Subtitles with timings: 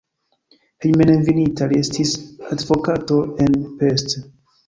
[0.85, 2.15] Hejmenveninta li estis
[2.55, 4.27] advokato en Pest (urbo).